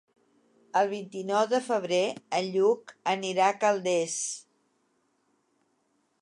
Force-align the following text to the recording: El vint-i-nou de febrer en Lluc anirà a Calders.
El 0.79 0.87
vint-i-nou 0.93 1.43
de 1.51 1.59
febrer 1.65 1.99
en 2.39 2.47
Lluc 2.55 2.95
anirà 3.13 3.51
a 3.51 3.59
Calders. 3.65 4.17